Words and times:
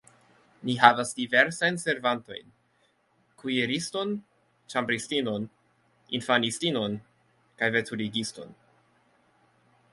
Ni 0.67 0.75
havas 0.83 1.09
diversajn 1.17 1.75
servantojn: 1.81 2.47
kuiriston, 3.43 4.15
ĉambristinon, 4.75 5.47
infanistinon 6.21 6.99
kaj 7.61 7.73
veturigiston. 7.79 8.61